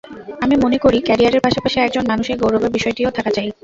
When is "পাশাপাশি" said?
1.43-1.77